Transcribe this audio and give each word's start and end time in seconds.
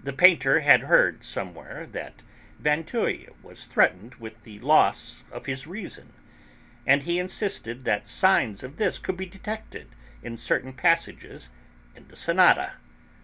The 0.00 0.12
painter 0.12 0.60
had 0.60 0.82
heard, 0.82 1.24
somewhere, 1.24 1.88
that 1.90 2.22
Vinteuil 2.60 3.34
was 3.42 3.64
threatened 3.64 4.14
with 4.14 4.40
the 4.44 4.60
loss 4.60 5.24
of 5.32 5.46
his 5.46 5.66
reason. 5.66 6.12
And 6.86 7.02
he 7.02 7.18
insisted 7.18 7.84
that 7.84 8.06
signs 8.06 8.62
of 8.62 8.76
this 8.76 9.00
could 9.00 9.16
be 9.16 9.26
detected 9.26 9.88
in 10.22 10.36
certain 10.36 10.72
passages 10.72 11.50
in 11.96 12.06
the 12.06 12.16
sonata. 12.16 12.74